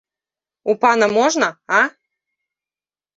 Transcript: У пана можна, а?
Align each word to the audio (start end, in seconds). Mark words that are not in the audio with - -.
У 0.71 0.75
пана 0.85 1.09
можна, 1.17 1.49
а? 1.81 1.83